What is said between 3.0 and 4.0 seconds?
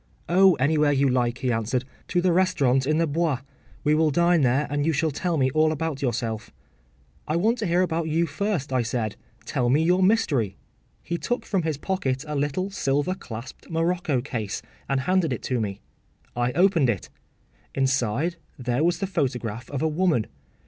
Bois; we